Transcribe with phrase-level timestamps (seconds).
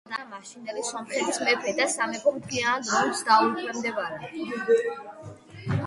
[0.01, 5.41] მან გადააყენა მაშინდელი სომხეთის მეფე და სამეფო მთლიანად რომს დაუქვემდებარა.